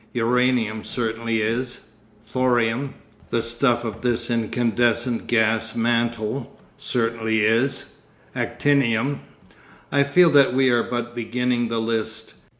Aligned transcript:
Uranium 0.13 0.83
certainly 0.83 1.43
is; 1.43 1.81
thorium—the 2.25 3.43
stuff 3.43 3.83
of 3.83 4.01
this 4.01 4.31
incandescent 4.31 5.27
gas 5.27 5.75
mantle—certainly 5.75 7.45
is; 7.45 7.97
actinium. 8.35 9.19
I 9.91 10.01
feel 10.03 10.31
that 10.31 10.55
we 10.55 10.71
are 10.71 10.81
but 10.81 11.13
beginning 11.13 11.67
the 11.67 11.77
list. 11.79 12.33